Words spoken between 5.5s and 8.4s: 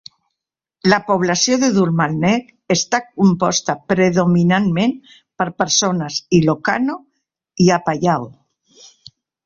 persones ilocano i apayao.